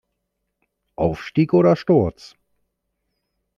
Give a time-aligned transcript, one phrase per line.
[0.95, 2.35] Aufstieg oder Sturz?